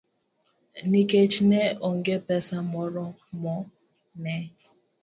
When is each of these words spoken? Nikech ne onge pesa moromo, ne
Nikech 0.89 1.35
ne 1.49 1.61
onge 1.89 2.15
pesa 2.27 2.57
moromo, 2.71 3.55
ne 4.21 4.37